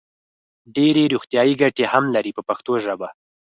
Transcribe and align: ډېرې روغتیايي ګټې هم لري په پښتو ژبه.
ډېرې 0.75 1.03
روغتیايي 1.13 1.55
ګټې 1.61 1.85
هم 1.93 2.03
لري 2.15 2.31
په 2.37 2.41
پښتو 2.49 2.73
ژبه. 2.85 3.07